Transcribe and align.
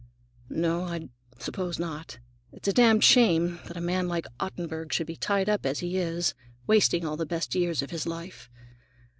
"No, 0.49 0.85
I 0.85 1.09
suppose 1.37 1.77
not. 1.77 2.17
It's 2.51 2.67
a 2.67 2.73
damned 2.73 3.03
shame 3.03 3.59
that 3.67 3.77
a 3.77 3.81
man 3.81 4.07
like 4.07 4.25
Ottenburg 4.39 4.91
should 4.91 5.05
be 5.05 5.15
tied 5.15 5.47
up 5.47 5.63
as 5.63 5.77
he 5.77 5.99
is, 5.99 6.33
wasting 6.65 7.05
all 7.05 7.17
the 7.17 7.27
best 7.27 7.53
years 7.53 7.83
of 7.83 7.91
his 7.91 8.07
life. 8.07 8.49